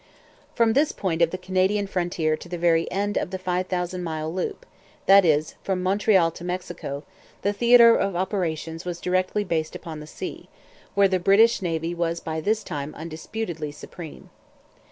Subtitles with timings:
[0.55, 4.03] From this point of the Canadian frontier to the very end of the five thousand
[4.03, 4.65] mile loop,
[5.05, 7.03] that is, from Montreal to Mexico,
[7.43, 10.49] the theatre of operations was directly based upon the sea,
[10.95, 14.31] where the British Navy was by this time undisputedly supreme.